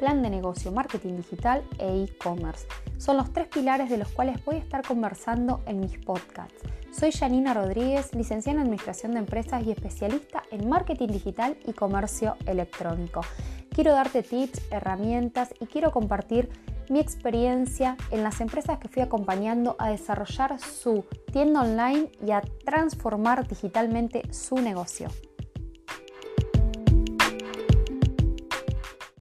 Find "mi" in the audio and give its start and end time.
16.88-16.98